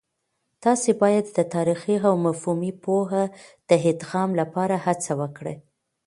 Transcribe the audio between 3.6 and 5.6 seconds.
د ادغام لپاره هڅه وکړئ.